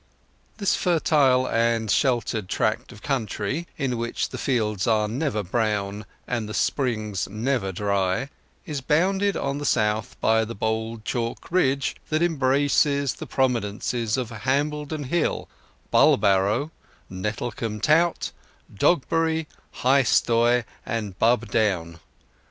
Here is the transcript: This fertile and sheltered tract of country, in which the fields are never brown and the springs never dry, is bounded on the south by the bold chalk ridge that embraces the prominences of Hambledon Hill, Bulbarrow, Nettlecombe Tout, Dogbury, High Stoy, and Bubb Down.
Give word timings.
This 0.57 0.75
fertile 0.75 1.45
and 1.47 1.91
sheltered 1.91 2.49
tract 2.49 2.91
of 2.91 3.03
country, 3.03 3.67
in 3.77 3.99
which 3.99 4.29
the 4.29 4.39
fields 4.39 4.87
are 4.87 5.07
never 5.07 5.43
brown 5.43 6.07
and 6.25 6.49
the 6.49 6.55
springs 6.55 7.27
never 7.29 7.71
dry, 7.71 8.31
is 8.65 8.81
bounded 8.81 9.37
on 9.37 9.59
the 9.59 9.63
south 9.63 10.19
by 10.19 10.43
the 10.43 10.55
bold 10.55 11.05
chalk 11.05 11.51
ridge 11.51 11.95
that 12.09 12.23
embraces 12.23 13.13
the 13.13 13.27
prominences 13.27 14.17
of 14.17 14.31
Hambledon 14.31 15.03
Hill, 15.03 15.47
Bulbarrow, 15.91 16.71
Nettlecombe 17.07 17.79
Tout, 17.79 18.31
Dogbury, 18.73 19.45
High 19.85 20.01
Stoy, 20.01 20.63
and 20.83 21.15
Bubb 21.19 21.51
Down. 21.51 21.99